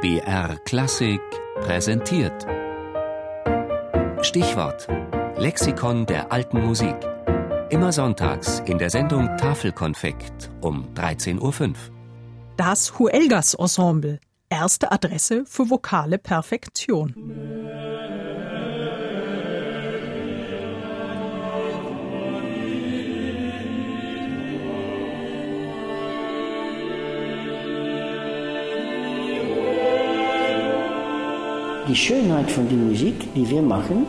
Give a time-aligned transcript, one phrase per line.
[0.00, 1.20] BR Klassik
[1.56, 2.46] präsentiert.
[4.22, 4.88] Stichwort:
[5.36, 6.96] Lexikon der alten Musik.
[7.68, 11.74] Immer sonntags in der Sendung Tafelkonfekt um 13.05 Uhr.
[12.56, 14.20] Das Huelgas Ensemble.
[14.48, 17.59] Erste Adresse für vokale Perfektion.
[31.90, 34.06] Die Schönheit von der Musik, die wir machen,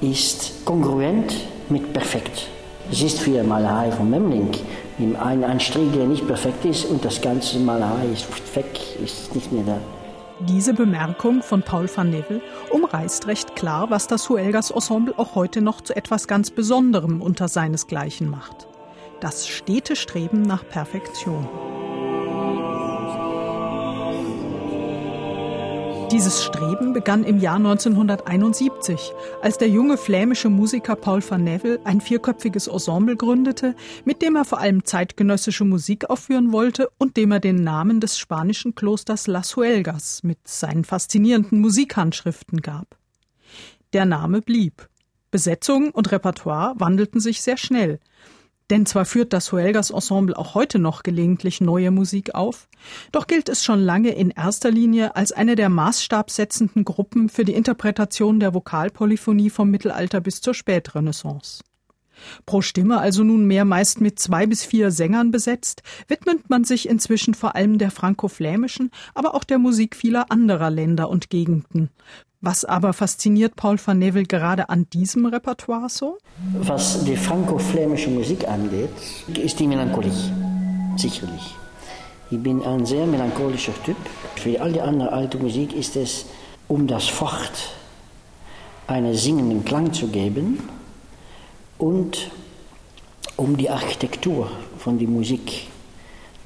[0.00, 1.34] ist kongruent
[1.68, 2.46] mit perfekt.
[2.88, 4.52] Es ist wie eine Malerei von Memling.
[5.20, 9.50] Ein, ein Strich, der nicht perfekt ist und das ganze Malerei ist weg, ist nicht
[9.50, 9.78] mehr da.
[10.46, 15.62] Diese Bemerkung von Paul van Nevel umreißt recht klar, was das Huelgas Ensemble auch heute
[15.62, 18.68] noch zu etwas ganz Besonderem unter seinesgleichen macht.
[19.18, 21.48] Das stete Streben nach Perfektion.
[26.12, 29.12] Dieses Streben begann im Jahr 1971,
[29.42, 34.44] als der junge flämische Musiker Paul van Nevel ein vierköpfiges Ensemble gründete, mit dem er
[34.44, 39.56] vor allem zeitgenössische Musik aufführen wollte und dem er den Namen des spanischen Klosters Las
[39.56, 42.96] Huelgas mit seinen faszinierenden Musikhandschriften gab.
[43.92, 44.88] Der Name blieb.
[45.32, 47.98] Besetzung und Repertoire wandelten sich sehr schnell.
[48.70, 52.68] Denn zwar führt das Huelgas Ensemble auch heute noch gelegentlich neue Musik auf,
[53.12, 57.54] doch gilt es schon lange in erster Linie als eine der maßstabsetzenden Gruppen für die
[57.54, 61.62] Interpretation der Vokalpolyphonie vom Mittelalter bis zur Spätrenaissance.
[62.44, 67.34] Pro Stimme also nunmehr meist mit zwei bis vier Sängern besetzt, widmet man sich inzwischen
[67.34, 71.90] vor allem der franco-flämischen, aber auch der Musik vieler anderer Länder und Gegenden,
[72.40, 76.18] was aber fasziniert Paul van Nevel gerade an diesem Repertoire so?
[76.58, 78.90] Was die franco-flämische Musik angeht,
[79.42, 80.12] ist die Melancholie,
[80.96, 81.56] sicherlich.
[82.30, 83.96] Ich bin ein sehr melancholischer Typ.
[84.36, 86.26] Für all die andere alte Musik ist es,
[86.68, 87.72] um das Fort
[88.86, 90.58] einen singenden Klang zu geben
[91.78, 92.30] und
[93.36, 95.68] um die Architektur von der Musik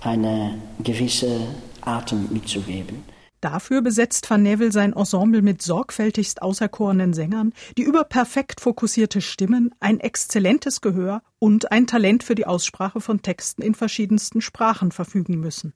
[0.00, 1.40] eine gewisse
[1.80, 3.04] Atem mitzugeben.
[3.40, 9.72] Dafür besetzt Van Nevel sein Ensemble mit sorgfältigst auserkorenen Sängern, die über perfekt fokussierte Stimmen,
[9.78, 15.38] ein exzellentes Gehör und ein Talent für die Aussprache von Texten in verschiedensten Sprachen verfügen
[15.38, 15.72] müssen.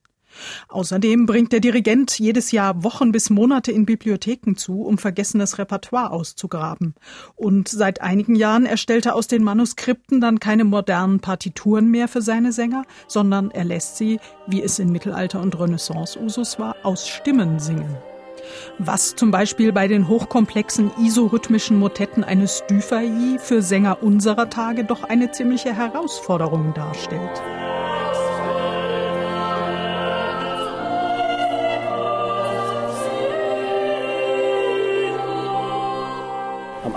[0.69, 6.11] Außerdem bringt der Dirigent jedes Jahr Wochen bis Monate in Bibliotheken zu, um vergessenes Repertoire
[6.11, 6.95] auszugraben.
[7.37, 12.23] Und seit einigen Jahren erstellt er aus den Manuskripten dann keine modernen Partituren mehr für
[12.23, 17.09] seine Sänger, sondern er lässt sie, wie es in Mittelalter und Renaissance Usus war, aus
[17.09, 17.97] Stimmen singen.
[18.79, 25.05] Was zum Beispiel bei den hochkomplexen isorhythmischen Motetten eines Dufay für Sänger unserer Tage doch
[25.05, 27.43] eine ziemliche Herausforderung darstellt.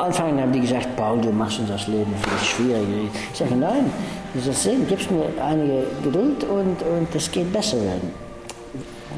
[0.06, 3.10] Anfang haben die gesagt, Paul, du machst uns das Leben viel schwieriger.
[3.34, 3.92] Ich sage, nein,
[4.36, 8.12] sehen, gibst mir einige Geduld und, und geht besser werden.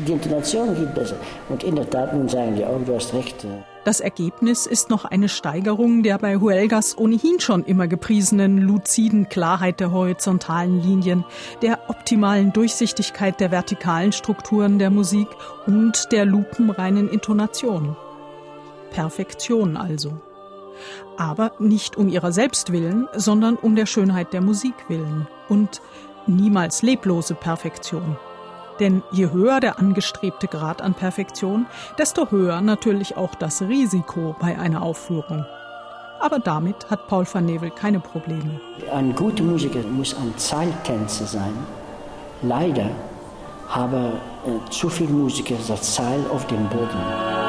[0.08, 1.18] Die Intonation geht besser.
[1.50, 3.46] Und in der Tat, nun sagen die auch, du hast recht.
[3.84, 9.81] Das Ergebnis ist noch eine Steigerung der bei Huelgas ohnehin schon immer gepriesenen luziden Klarheit
[9.81, 11.26] der horizontalen Linien,
[11.62, 15.28] der optimalen Durchsichtigkeit der vertikalen Strukturen der Musik
[15.66, 17.97] und der lupenreinen Intonation.
[18.92, 20.14] Perfektion also
[21.18, 25.82] aber nicht um ihrer selbst willen, sondern um der Schönheit der Musik willen und
[26.28, 28.18] niemals leblose Perfektion.
[28.80, 31.66] Denn je höher der angestrebte Grad an Perfektion,
[31.98, 35.46] desto höher natürlich auch das Risiko bei einer Aufführung.
[36.20, 38.59] Aber damit hat Paul van Nevel keine Probleme.
[38.92, 41.54] Ein guter Musiker muss ein Zeiltänzer sein.
[42.42, 42.90] Leider
[43.68, 44.14] haben
[44.46, 47.47] äh, zu viele Musiker das Zeil auf dem Boden.